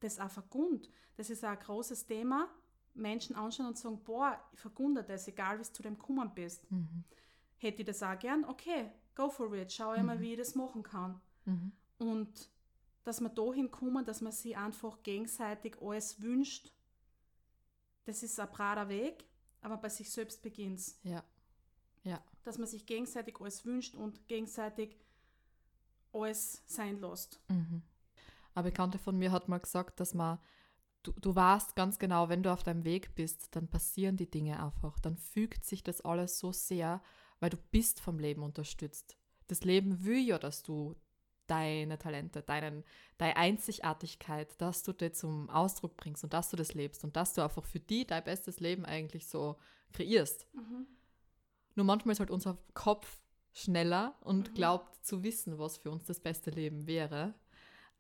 [0.01, 0.91] das auch vergund.
[1.17, 2.49] Das ist auch ein großes Thema.
[2.95, 6.71] Menschen anschauen und sagen, boah, ich vergunde das, egal wie du zu dem gekommen bist.
[6.71, 7.05] Mhm.
[7.65, 8.45] Hätte ich das auch gern?
[8.45, 9.73] Okay, go for it.
[9.73, 10.21] Schau ich mal, Mhm.
[10.21, 11.21] wie ich das machen kann.
[11.47, 11.73] Mhm.
[11.99, 12.51] Und
[13.05, 16.73] dass man dahin kommen, dass man sich einfach gegenseitig alles wünscht,
[18.05, 19.25] das ist ein brader Weg,
[19.63, 21.25] aber bei sich selbst beginnt Ja.
[22.03, 22.23] Ja.
[22.43, 24.99] Dass man sich gegenseitig alles wünscht und gegenseitig
[26.13, 27.41] alles sein lässt.
[27.49, 27.83] Mhm.
[28.55, 30.39] Eine Bekannte von mir hat mal gesagt, dass man,
[31.03, 34.63] du, du weißt ganz genau, wenn du auf deinem Weg bist, dann passieren die Dinge
[34.63, 34.99] einfach.
[35.01, 37.03] Dann fügt sich das alles so sehr,
[37.45, 39.19] weil du bist vom Leben unterstützt.
[39.49, 40.97] Das Leben will ja, dass du
[41.47, 42.85] deine Talente, deinen,
[43.19, 47.35] deine Einzigartigkeit, dass du das zum Ausdruck bringst und dass du das lebst und dass
[47.35, 49.57] du einfach für die dein bestes Leben eigentlich so
[49.93, 50.47] kreierst.
[51.75, 53.21] Nur manchmal ist halt unser Kopf
[53.53, 54.55] schneller und Mhm.
[54.55, 57.35] glaubt zu wissen, was für uns das beste Leben wäre.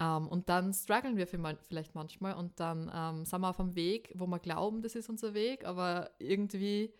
[0.00, 4.10] Ähm, und dann strugglen wir vielleicht manchmal und dann ähm, sind wir auf einem Weg,
[4.14, 6.94] wo wir glauben, das ist unser Weg, aber irgendwie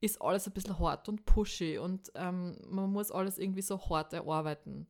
[0.00, 4.12] ist alles ein bisschen hart und pushy und ähm, man muss alles irgendwie so hart
[4.12, 4.86] erarbeiten.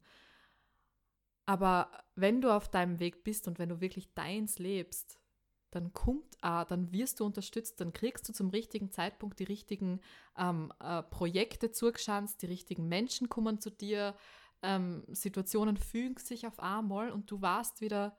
[1.47, 5.21] Aber wenn du auf deinem Weg bist und wenn du wirklich deins lebst,
[5.71, 10.01] dann kommt auch, dann wirst du unterstützt, dann kriegst du zum richtigen Zeitpunkt die richtigen
[10.37, 14.17] ähm, äh, Projekte zugeschanzt, die richtigen Menschen kommen zu dir,
[14.63, 18.17] ähm, Situationen fügen sich auf einmal und du weißt wieder,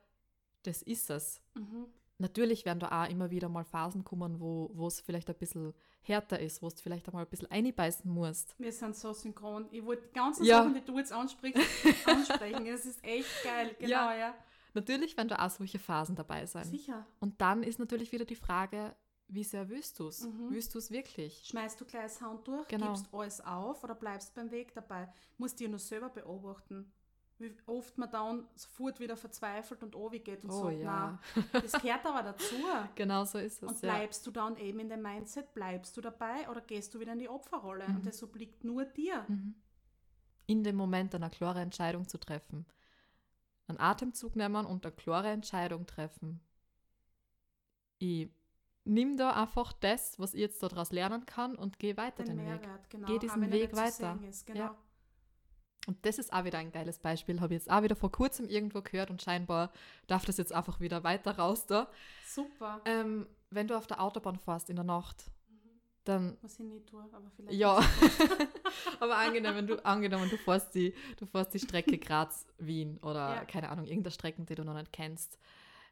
[0.64, 1.42] das ist es.
[1.56, 1.88] Mhm.
[2.20, 6.40] Natürlich werden da auch immer wieder mal Phasen kommen, wo es vielleicht ein bisschen härter
[6.40, 8.56] ist, wo du vielleicht einmal ein bisschen einbeißen musst.
[8.60, 9.68] Wir sind so synchron.
[9.72, 10.64] Ich wollte die ganzen Ja.
[10.64, 11.62] Sachen, die du jetzt ansprichst,
[12.08, 12.66] ansprechen.
[12.66, 13.76] Es ist echt geil.
[13.80, 14.16] Genau, Ja.
[14.16, 14.36] ja.
[14.74, 16.66] Natürlich werden da auch solche Phasen dabei sein.
[16.66, 17.06] Sicher.
[17.20, 18.96] Und dann ist natürlich wieder die Frage,
[19.28, 20.22] wie sehr willst du es?
[20.22, 20.52] Mhm.
[20.52, 21.44] Willst du es wirklich?
[21.46, 22.88] Schmeißt du gleich das Hand durch, Genau.
[22.88, 25.12] gibst alles auf oder bleibst beim Weg dabei?
[25.38, 26.92] Musst dir nur selber beobachten.
[27.40, 31.72] Wie oft man dann sofort wieder verzweifelt und geht und Oh sagt, ja, na, das
[31.74, 32.56] gehört aber dazu.
[32.96, 33.70] genau so ist es.
[33.70, 33.94] Und ja.
[33.94, 37.20] bleibst du dann eben in dem Mindset, bleibst du dabei oder gehst du wieder in
[37.20, 37.88] die Opferrolle?
[37.88, 37.96] Mhm.
[37.98, 39.24] Und das obliegt nur dir.
[39.28, 39.56] Mhm.
[40.48, 42.66] In dem Moment eine klare Entscheidung zu treffen.
[43.68, 46.40] Einen Atemzug nehmen und eine klare Entscheidung treffen.
[48.00, 48.30] Ich
[48.88, 52.46] nimm da einfach das, was ich jetzt daraus lernen kann und gehe weiter Den den,
[52.46, 52.62] Weg.
[52.62, 53.08] Mehrwert, genau.
[53.08, 54.18] Geh diesen Weg weiter.
[54.28, 54.60] Ist, genau.
[54.60, 54.76] Ja.
[55.88, 57.40] Und das ist auch wieder ein geiles Beispiel.
[57.42, 59.72] Habe ich jetzt auch wieder vor kurzem irgendwo gehört und scheinbar
[60.06, 61.88] darf das jetzt einfach wieder weiter raus da.
[62.26, 62.82] Super.
[62.86, 65.56] Ähm, wenn du auf der Autobahn fährst in der Nacht, Mhm.
[66.04, 67.58] dann Was ich nie tue, aber vielleicht.
[67.58, 67.80] Ja,
[69.00, 73.46] aber angenommen, du, angenommen, du fährst die, du fährst die Strecke Graz-Wien oder Ja.
[73.46, 75.38] keine Ahnung, irgendeine Strecken, die du noch nicht kennst.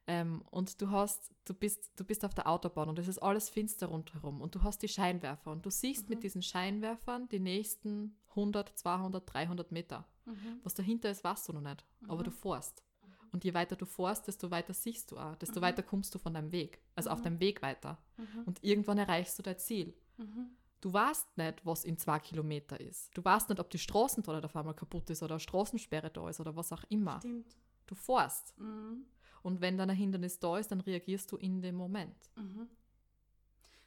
[0.08, 3.50] Ähm, und du hast, du bist, du bist auf der Autobahn und es ist alles
[3.50, 6.10] finster rundherum und du hast die Scheinwerfer und du siehst Mhm.
[6.16, 10.06] mit diesen Scheinwerfern die nächsten 100, 200, 300 Meter.
[10.26, 10.60] Mhm.
[10.64, 12.24] Was dahinter ist, weißt du noch nicht, aber Mhm.
[12.26, 12.84] du fährst.
[13.32, 15.64] Und je weiter du fährst, desto weiter siehst du auch, desto Mhm.
[15.64, 17.24] weiter kommst du von deinem Weg, also auf Mhm.
[17.24, 17.98] deinem Weg weiter.
[18.18, 18.44] Mhm.
[18.46, 19.94] Und irgendwann erreichst du dein Ziel.
[20.18, 20.52] Mhm.
[20.82, 23.10] Du weißt nicht, was in zwei Kilometer ist.
[23.18, 26.40] Du weißt nicht, ob die Straßentolle auf einmal kaputt ist oder eine Straßensperre da ist
[26.40, 27.20] oder was auch immer.
[27.20, 27.58] Stimmt.
[27.88, 28.56] Du fährst.
[28.60, 29.06] Mhm.
[29.46, 32.16] Und wenn dann ein Hindernis da ist, dann reagierst du in dem Moment.
[32.36, 32.68] Mhm.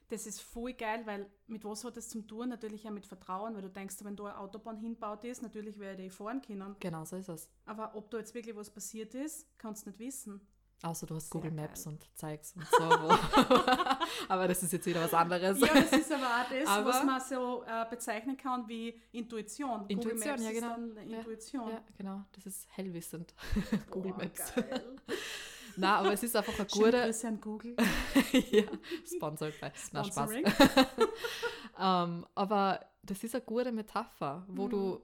[0.07, 2.51] Das ist voll geil, weil mit was hat das zum tun?
[2.51, 6.05] Natürlich auch mit Vertrauen, weil du denkst, wenn da eine Autobahn hinbaut ist, natürlich werde
[6.05, 6.77] ich fahren können.
[6.79, 7.51] Genau so ist es.
[7.67, 10.41] Aber ob da jetzt wirklich was passiert ist, kannst du nicht wissen.
[10.83, 11.93] Außer du hast Sehr Google Maps geil.
[11.95, 12.79] und zeigst und so.
[14.29, 15.59] Aber das ist jetzt wieder was anderes.
[15.61, 19.87] Ja, das ist aber auch das, Aber- was man so äh, bezeichnen kann wie Intuition.
[19.89, 20.55] Intuition, Google Maps ja, genau.
[20.55, 21.69] ist dann eine Ja, Intuition.
[21.71, 22.25] Ja, genau.
[22.33, 23.35] Das ist hellwissend.
[23.91, 24.55] Google Boah, Maps.
[24.55, 24.97] Geil.
[25.77, 27.03] Nein, aber es ist einfach eine gute.
[27.03, 27.77] Grüße an Google.
[28.51, 28.63] ja,
[29.05, 29.73] sponsored bei.
[29.93, 30.15] Na, Spaß.
[30.15, 30.45] Sponsoring.
[31.81, 34.71] ähm, aber das ist eine gute Metapher, wo Mhm.
[34.71, 35.01] du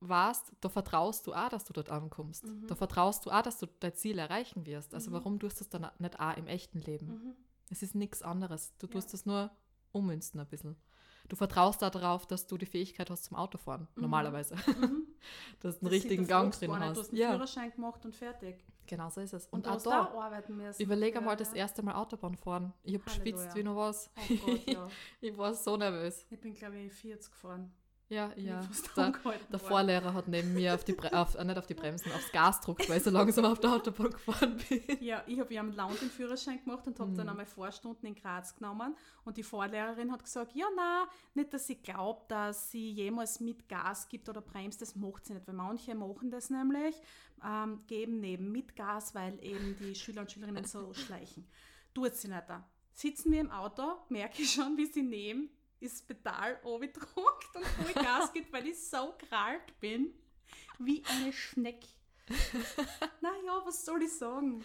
[0.00, 2.46] weißt, da vertraust du auch, dass du dort ankommst.
[2.46, 2.66] Mhm.
[2.66, 4.94] Da vertraust du auch, dass du dein Ziel erreichen wirst.
[4.94, 5.14] Also Mhm.
[5.14, 7.06] warum tust du es dann nicht auch im echten Leben?
[7.08, 7.34] Mhm.
[7.70, 8.74] Es ist nichts anderes.
[8.78, 8.92] Du Ja.
[8.92, 9.50] tust es nur
[9.92, 10.76] ummünzen ein bisschen.
[11.28, 14.02] Du vertraust darauf, dass du die Fähigkeit hast zum Autofahren, Mhm.
[14.02, 14.54] normalerweise.
[14.54, 15.06] Mhm.
[15.60, 16.80] dass du einen Das richtigen Gang drin nicht.
[16.80, 16.98] Du hast.
[16.98, 18.64] hast einen Ja, Führerschein gemacht und fertig.
[18.86, 19.46] genau so ist es.
[19.48, 20.80] Und, Und, auch hast da, da arbeiten müssen.
[20.80, 21.62] überleg einmal dafür, das ja.
[21.62, 22.72] erste Mal Autobahn fahren.
[22.82, 24.10] Ich habe geschwitzt wie noch was.
[24.16, 24.88] Oh Gott, ja.
[25.20, 26.24] Ich war so nervös.
[26.30, 27.72] Ich bin, glaube ich, 40 gefahren.
[28.10, 28.60] Ja, ja.
[28.96, 29.12] Der,
[29.50, 29.58] der.
[29.58, 32.58] Vorlehrer hat neben mir auf die Bre auf, äh, nicht auf die Bremsen, aufs Gas
[32.60, 34.80] gedruckt, weil ich so langsam auf der Autobahn gefahren bin.
[35.00, 37.30] Ja, ich habe ja am Land den Führerschein gemacht und habe dann Mhm.
[37.30, 38.96] einmal Vorstunden in Graz genommen.
[39.26, 43.68] Und die Vorlehrerin hat gesagt, ja, na, nicht, dass sie glaubt, dass sie jemals mit
[43.68, 45.46] Gas gibt oder bremst, das macht sie nicht.
[45.46, 46.94] Weil manche machen das nämlich,
[47.44, 51.46] ähm, geben neben mit Gas, weil eben die Schüler und Schülerinnen so schleichen.
[51.92, 52.66] Tut sie nicht da.
[52.94, 57.64] Sitzen wir im Auto, merke ich schon, wie sie nehmen, ist das Pedal gedruckt und
[57.66, 60.12] voll Gas gibt, weil ich so krallt bin,
[60.78, 61.86] wie eine Schnecke.
[63.20, 64.62] naja, was soll ich sagen?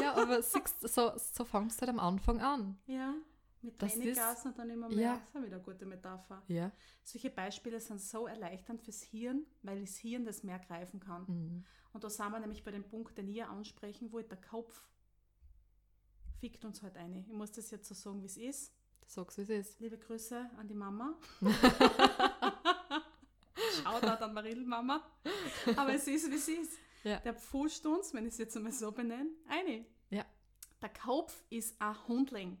[0.00, 2.78] Ja, aber siehst, so, so fangst du halt am Anfang an.
[2.86, 3.14] Ja,
[3.60, 4.98] mit Das wenig ist- Gas und dann immer mehr.
[4.98, 5.14] Ja.
[5.16, 6.42] Das ist wieder eine gute Metapher.
[6.48, 6.70] Ja.
[7.02, 11.24] Solche Beispiele sind so erleichternd fürs Hirn, weil das Hirn das mehr greifen kann.
[11.26, 11.64] Mhm.
[11.92, 14.82] Und da sind wir nämlich bei dem Punkt, den ihr ansprechen wollt, der Kopf
[16.40, 17.20] fickt uns halt eine.
[17.20, 18.72] Ich muss das jetzt so sagen, wie es ist.
[19.06, 19.80] Sag's, wie es ist.
[19.80, 21.14] Liebe Grüße an die Mama.
[23.82, 25.02] Shoutout an Maril Mama.
[25.76, 26.78] Aber es ist, wie es ist.
[27.04, 27.18] Ja.
[27.20, 29.84] Der pfuscht uns, wenn ich es jetzt einmal so benenne, eine.
[30.10, 30.24] Ja.
[30.80, 32.58] Der Kopf ist ein Hundling.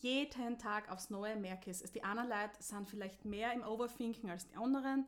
[0.00, 1.92] Jeden Tag aufs Neue merke ich es.
[1.92, 5.06] Die anderen Leute sind vielleicht mehr im Overthinking als die anderen.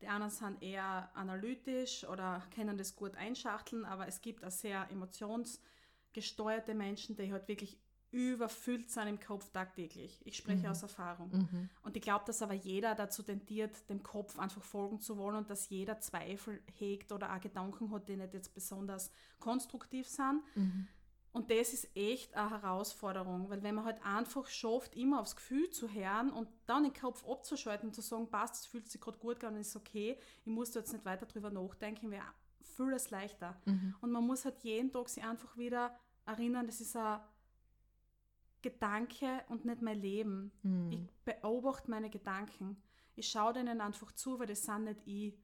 [0.00, 4.88] Die anderen sind eher analytisch oder können das gut einschachteln, aber es gibt auch sehr
[4.90, 7.78] emotionsgesteuerte Menschen, die halt wirklich
[8.12, 10.20] überfüllt sind im Kopf tagtäglich.
[10.24, 10.70] Ich spreche Mhm.
[10.72, 11.30] aus Erfahrung.
[11.30, 11.70] Mhm.
[11.82, 15.50] Und ich glaube, dass aber jeder dazu tendiert, dem Kopf einfach folgen zu wollen und
[15.50, 20.42] dass jeder Zweifel hegt oder auch Gedanken hat, die nicht jetzt besonders konstruktiv sind.
[20.54, 20.88] Mhm.
[21.32, 25.70] Und das ist echt eine Herausforderung, weil wenn man halt einfach schafft, immer aufs Gefühl
[25.70, 29.18] zu hören und dann den Kopf abzuschalten und zu sagen, passt, es fühlt sich gerade
[29.18, 32.24] gut an, ist okay, ich muss da jetzt nicht weiter drüber nachdenken, wäre
[32.62, 33.56] vieles leichter.
[33.64, 33.94] Mhm.
[34.00, 35.94] Und man muss halt jeden Tag sich einfach wieder
[36.26, 37.20] erinnern, das ist ein
[38.62, 40.52] Gedanke und nicht mein Leben.
[40.62, 40.92] Mhm.
[40.92, 42.76] Ich beobachte meine Gedanken.
[43.16, 45.34] Ich schaue denen einfach zu, weil das sind nicht ich.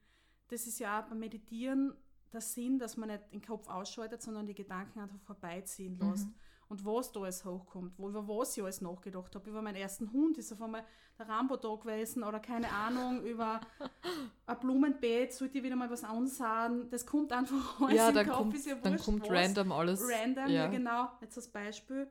[0.49, 1.95] Das ist ja auch beim Meditieren
[2.33, 6.27] der Sinn, dass man nicht den Kopf ausschaltet, sondern die Gedanken einfach vorbeiziehen lässt.
[6.27, 6.35] Mhm.
[6.69, 9.49] Und was da alles hochkommt, wo, über was ich alles nachgedacht habe.
[9.49, 10.85] Über meinen ersten Hund ist auf einmal
[11.17, 13.61] der Rambo da gewesen oder keine Ahnung, über
[14.47, 16.91] ein Blumenbeet, sollte ich wieder mal was ansahen.
[16.91, 19.31] Das kommt einfach alles ja, im dann Kopf, kommt, ist ja dann wurscht, kommt was.
[19.31, 20.03] random alles.
[20.03, 20.65] Random, ja.
[20.65, 20.67] ja.
[20.67, 21.09] genau.
[21.21, 22.11] Jetzt als Beispiel.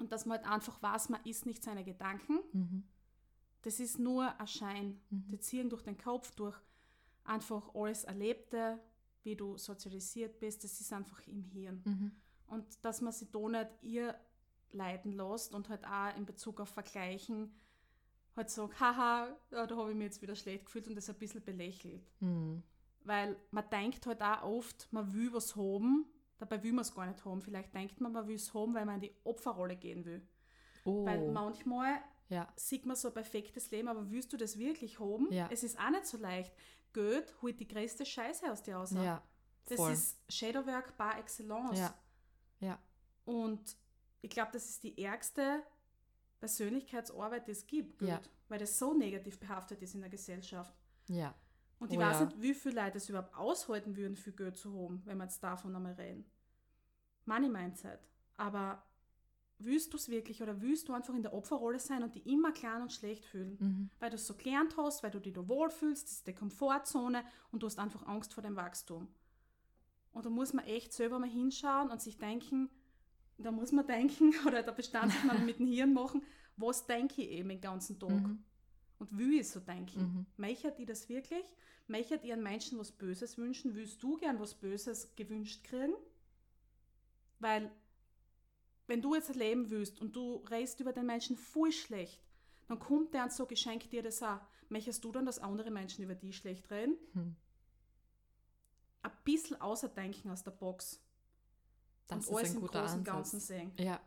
[0.00, 2.40] Und dass man halt einfach weiß, man ist nicht seine Gedanken.
[2.52, 2.84] Mhm.
[3.62, 5.00] Das ist nur ein Schein.
[5.10, 5.24] Mhm.
[5.28, 6.56] Die ziehen durch den Kopf, durch
[7.24, 8.80] einfach alles Erlebte,
[9.22, 10.64] wie du sozialisiert bist.
[10.64, 11.82] Das ist einfach im Hirn.
[11.84, 12.12] Mhm.
[12.46, 14.14] Und dass man sich da nicht ihr
[14.72, 17.54] leiden lässt und halt auch in Bezug auf Vergleichen
[18.36, 21.16] halt sagt, haha, ja, da habe ich mich jetzt wieder schlecht gefühlt und das ein
[21.16, 22.02] bisschen belächelt.
[22.20, 22.62] Mhm.
[23.04, 26.06] Weil man denkt halt auch oft, man will was haben,
[26.38, 27.40] dabei will man es gar nicht haben.
[27.42, 30.26] Vielleicht denkt man, man will es haben, weil man in die Opferrolle gehen will.
[30.84, 31.04] Oh.
[31.04, 32.52] Weil manchmal ja.
[32.56, 35.32] sieht man so ein perfektes Leben, aber willst du das wirklich haben?
[35.32, 35.48] Ja.
[35.50, 36.52] Es ist auch nicht so leicht.
[36.92, 38.92] Geld holt die größte Scheiße aus dir raus.
[38.92, 39.22] ja.
[39.66, 39.92] das voll.
[39.92, 41.78] ist Shadowwork par excellence.
[41.78, 41.94] Ja.
[42.60, 42.78] Ja.
[43.24, 43.76] Und
[44.20, 45.62] ich glaube, das ist die ärgste
[46.40, 50.74] Persönlichkeitsarbeit, die es gibt, Geld, weil das so negativ behaftet ist in der Gesellschaft.
[51.08, 51.34] Ja.
[51.84, 52.24] Und ich Oh weiß ja.
[52.24, 55.44] nicht, wie viele Leute es überhaupt aushalten würden, viel Geld zu haben, wenn wir jetzt
[55.44, 56.24] davon einmal reden.
[57.26, 58.00] Money Mindset.
[58.38, 58.82] Aber
[59.58, 62.52] willst du es wirklich oder willst du einfach in der Opferrolle sein und dich immer
[62.52, 63.58] klein und schlecht fühlen?
[63.60, 63.90] Mhm.
[64.00, 67.22] Weil du es so gelernt hast, weil du dich da wohlfühlst, das ist die Komfortzone
[67.52, 69.08] und du hast einfach Angst vor dem Wachstum.
[70.12, 72.70] Und da muss man echt selber mal hinschauen und sich denken,
[73.36, 76.22] da muss man denken, oder der Bestandsaufnahme mit dem Hirn machen,
[76.56, 78.08] was denke ich eben den ganzen Tag?
[78.08, 78.42] Mhm.
[78.98, 80.00] Und will ich so denken?
[80.00, 80.26] Mhm.
[80.38, 81.44] Meichert ihr das wirklich?
[81.86, 83.74] Meichert ihr Menschen was Böses wünschen?
[83.74, 85.94] Willst du gern was Böses gewünscht kriegen?
[87.40, 87.70] Weil,
[88.86, 92.22] wenn du jetzt Leben willst und du redest über den Menschen voll schlecht,
[92.68, 94.40] dann kommt der und so geschenkt dir das auch.
[94.70, 96.96] Möchtest du dann, dass andere Menschen über dich schlecht reden?
[97.12, 97.36] Hm.
[99.02, 101.00] Ein bisschen außerdenken aus der Box.
[102.06, 103.14] Das und alles ist ein im guter Großen und Ansatz.
[103.14, 103.72] Ganzen sehen.
[103.78, 104.00] Ja.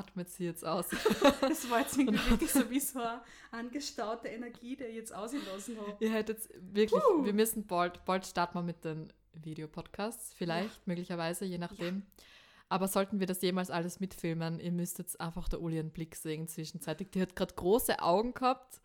[0.00, 0.86] Atmet sie jetzt aus.
[1.40, 5.96] Das war jetzt wirklich so wie so eine angestaute Energie, die ich jetzt ausgelassen habe.
[6.00, 7.24] Ihr hättet wirklich, Puh.
[7.24, 12.02] wir müssen bald, bald starten wir mit den Videopodcasts, vielleicht, möglicherweise, je nachdem.
[12.68, 16.14] Aber sollten wir das jemals alles mitfilmen, ihr müsst jetzt einfach der Uli einen Blick
[16.14, 17.10] sehen zwischenzeitig.
[17.10, 18.80] Die hat gerade große Augen gehabt,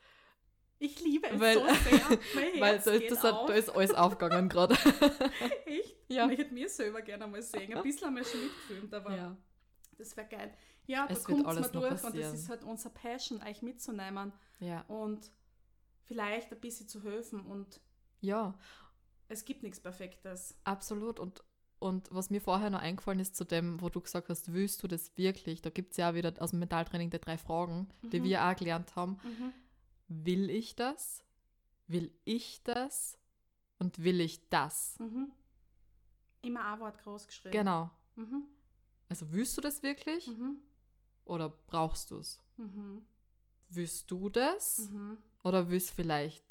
[0.80, 2.19] Ich liebe es Weil- so sehr.
[2.36, 4.75] Mein weil da, geht das hat, da ist alles aufgegangen gerade.
[5.65, 5.95] Echt?
[6.10, 6.30] Ja.
[6.30, 7.73] Ich hätte mir selber gerne mal sehen.
[7.73, 9.38] Ein bisschen haben wir schon mitgefilmt, aber ja.
[9.97, 10.54] das wäre geil.
[10.88, 12.32] Ja, Es da kommt es mal durch und passieren.
[12.32, 14.82] das ist halt unser Passion, euch mitzunehmen ja.
[14.88, 15.32] und
[16.04, 17.41] vielleicht ein bisschen zu helfen.
[17.45, 17.80] Und
[18.21, 18.54] Ja,
[19.28, 20.56] es gibt nichts Perfektes.
[20.63, 21.19] absolut.
[21.19, 21.43] Und,
[21.80, 24.88] Und was mir vorher noch eingefallen ist zu dem, wo du gesagt hast, willst du
[24.88, 25.62] das wirklich?
[25.62, 28.24] Da gibt es ja wieder aus dem Mentaltraining die drei Fragen, die Mhm.
[28.24, 29.17] wir auch gelernt haben.
[29.24, 29.54] Mhm.
[30.08, 31.24] Will ich das?
[31.88, 33.17] Will ich das?
[33.80, 34.98] Und will ich das?
[35.00, 35.32] Mhm.
[36.43, 37.52] Immer ein Wort groß geschrieben.
[37.52, 37.89] Genau.
[38.15, 38.43] Mhm.
[39.10, 40.58] Also willst du das wirklich Mhm.
[41.26, 42.42] Oder brauchst du es?
[42.58, 43.06] Mhm.
[43.70, 45.18] Willst du das Mhm.
[45.44, 46.44] oder willst vielleicht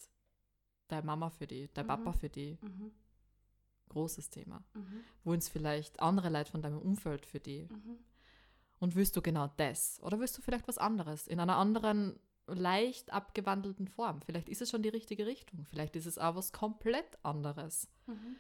[0.89, 1.89] deine Mama für die, dein Mhm.
[1.89, 2.59] Papa für die?
[2.61, 2.93] Mhm.
[3.89, 4.65] Großes Thema.
[4.75, 5.05] Mhm.
[5.23, 7.69] Wollen es vielleicht andere Leute von deinem Umfeld für die?
[7.71, 7.99] Mhm.
[8.81, 10.01] Und willst du genau das?
[10.03, 11.27] Oder willst du vielleicht was anderes?
[11.29, 14.21] In einer anderen, leicht abgewandelten Form?
[14.23, 15.65] Vielleicht ist es schon die richtige Richtung.
[15.71, 17.89] Vielleicht ist es auch was komplett anderes.
[18.07, 18.37] Mhm.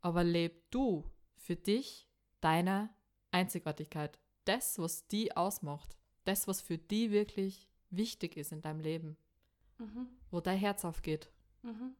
[0.00, 1.04] Aber leb du
[1.36, 2.08] für dich
[2.40, 2.90] deine
[3.30, 4.18] Einzigartigkeit.
[4.46, 5.98] Das, was die ausmacht.
[6.24, 9.16] Das, was für die wirklich wichtig ist in deinem Leben.
[9.78, 10.08] Mhm.
[10.30, 11.30] Wo dein Herz aufgeht.
[11.62, 11.94] Mhm.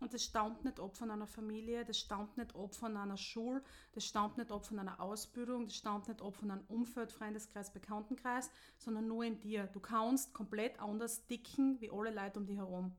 [0.00, 3.62] Und das stammt nicht ab von einer Familie, das stammt nicht ab von einer Schule,
[3.92, 7.72] das stammt nicht ab von einer Ausbildung, das stammt nicht ab von einem Umfeld, Freundeskreis,
[7.72, 9.66] Bekanntenkreis, sondern nur in dir.
[9.68, 12.92] Du kannst komplett anders dicken wie alle Leute um dich herum.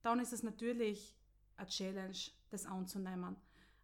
[0.00, 1.16] Dann ist es natürlich
[1.56, 2.16] eine Challenge,
[2.50, 3.36] das anzunehmen.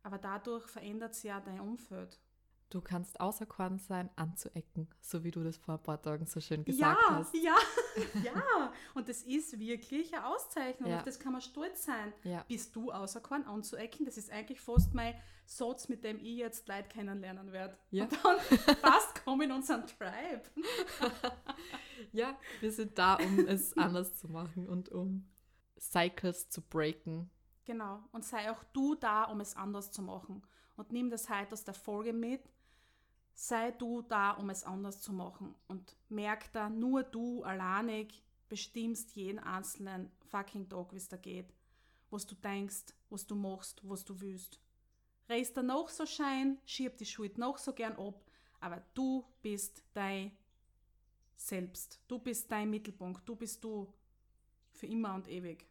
[0.02, 2.18] Aber dadurch verändert sich ja dein Umfeld.
[2.70, 6.64] Du kannst auserkoren sein, anzuecken, so wie du das vor ein paar Tagen so schön
[6.64, 7.34] gesagt ja, hast.
[7.34, 7.56] ja,
[8.22, 8.72] ja.
[8.94, 10.90] Und das ist wirklich eine Auszeichnung.
[10.90, 10.98] Ja.
[10.98, 12.12] Auf das kann man stolz sein.
[12.24, 12.44] Ja.
[12.46, 14.04] Bist du auserkoren anzuecken?
[14.04, 15.14] Das ist eigentlich fast mein
[15.46, 17.78] Satz, mit dem ich jetzt Leute kennenlernen werde.
[17.90, 18.04] Ja.
[18.04, 18.38] Und dann
[18.82, 20.42] fast komm in unseren Tribe.
[22.12, 25.28] Ja, wir sind da, um es anders zu machen und um
[25.78, 27.28] Cycles zu breaken.
[27.68, 28.02] Genau.
[28.12, 30.42] Und sei auch du da, um es anders zu machen.
[30.76, 32.40] Und nimm das heute aus der Folge mit.
[33.34, 35.54] Sei du da, um es anders zu machen.
[35.66, 41.52] Und merk da, nur du alleinig bestimmst jeden einzelnen fucking Tag, wie es da geht.
[42.08, 44.58] Was du denkst, was du machst, was du willst.
[45.28, 48.24] Reiß da noch so schein, schieb die Schuld noch so gern ab,
[48.60, 50.32] aber du bist dein
[51.36, 52.00] Selbst.
[52.08, 53.28] Du bist dein Mittelpunkt.
[53.28, 53.92] Du bist du
[54.70, 55.66] für immer und ewig.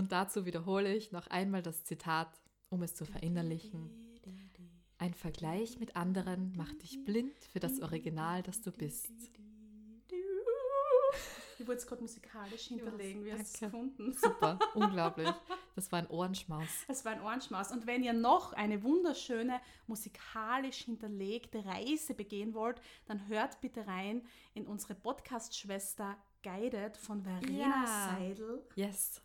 [0.00, 3.90] Und dazu wiederhole ich noch einmal das Zitat, um es zu verinnerlichen.
[4.96, 9.10] Ein Vergleich mit anderen macht dich blind für das Original, das du bist.
[11.58, 13.26] Ich wollte es gerade musikalisch hinterlegen.
[13.26, 14.12] Wie hast du es gefunden?
[14.14, 15.28] Super, unglaublich.
[15.76, 16.68] Das war ein Ohrenschmaus.
[16.88, 17.70] Es war ein Ohrenschmaus.
[17.70, 24.22] Und wenn ihr noch eine wunderschöne, musikalisch hinterlegte Reise begehen wollt, dann hört bitte rein
[24.54, 28.16] in unsere Podcast-Schwester Guided von Verena Ja.
[28.16, 28.66] Seidel.
[28.76, 29.20] Yes.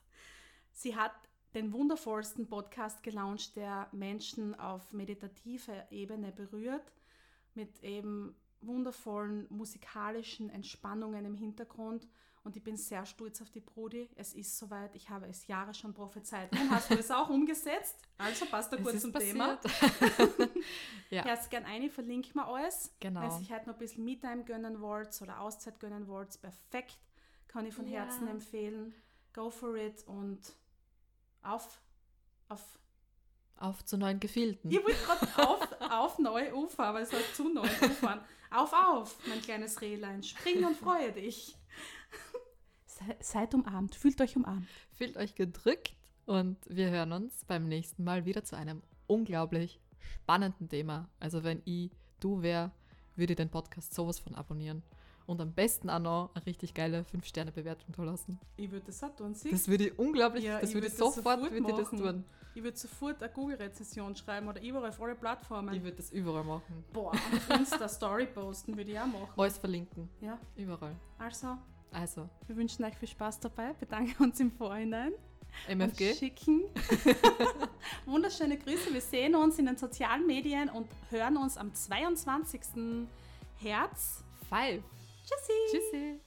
[0.75, 1.13] Sie hat
[1.53, 6.91] den wundervollsten Podcast gelauncht, der Menschen auf meditative Ebene berührt,
[7.53, 12.07] mit eben wundervollen musikalischen Entspannungen im Hintergrund.
[12.43, 14.09] Und ich bin sehr stolz auf die Brudi.
[14.15, 16.51] Es ist soweit, ich habe es Jahre schon prophezeit.
[16.51, 17.95] Nun hast du es auch umgesetzt.
[18.17, 19.31] Also passt da kurz zum passiert.
[19.31, 19.59] Thema.
[21.09, 22.93] ja, Herz gern eine, verlinke mir alles.
[22.99, 23.21] Genau.
[23.21, 26.99] Wenn sich heute noch ein bisschen Me-Time gönnen wollt oder Auszeit gönnen wollt, perfekt.
[27.47, 28.01] Kann ich von Ja.
[28.01, 28.93] Herzen empfehlen.
[29.33, 30.55] Go for it und
[31.45, 31.81] auf,
[32.49, 32.79] auf.
[33.57, 34.71] auf zu neuen Gefilden.
[34.71, 38.21] Ich wollte gerade auf, auf neue Ufer, aber es heißt zu neue Ufern.
[38.51, 40.23] Auf, auf, mein kleines Rehlein.
[40.23, 41.55] Spring und freue dich.
[42.85, 44.67] Se, seid umarmt, fühlt euch umarmt.
[44.93, 45.93] Fühlt euch gedrückt
[46.25, 51.09] und wir hören uns beim nächsten Mal wieder zu einem unglaublich spannenden Thema.
[51.19, 52.71] Also wenn ich du wär,
[53.15, 54.83] würde ich den Podcast sowas von abonnieren.
[55.27, 58.39] Und am besten auch noch eine richtig geile 5-Sterne-Bewertung da lassen.
[58.57, 60.99] Ich würde das auch tun, siehst Das würde ich unglaublich, Ja, das würde ich würd
[61.15, 62.23] sofort, sofort würde ich das tun.
[62.53, 65.73] Ich würde sofort eine Google-Rezession schreiben oder überall auf alle Plattformen.
[65.73, 66.83] Ich würde das überall machen.
[66.93, 69.29] Boah, auf Insta Story posten würde ich auch machen.
[69.35, 70.07] Alles verlinken.
[70.21, 70.95] Ja, Überall.
[71.17, 71.57] also,
[71.91, 75.11] Also, wir wünschen euch viel Spaß dabei, bedanken uns im Vorhinein
[75.67, 76.13] und MFG.
[76.13, 76.63] schicken
[78.05, 78.93] wunderschöne Grüße.
[78.93, 82.61] Wir sehen uns in den sozialen Medien und hören uns am 22.
[83.57, 84.23] Herz.
[84.49, 84.83] Five.
[85.25, 85.53] Tschüssi!
[85.71, 86.24] Tschüssi.